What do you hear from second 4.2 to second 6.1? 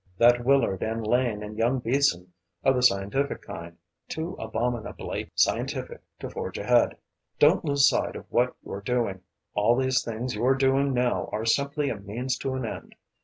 abominably scientific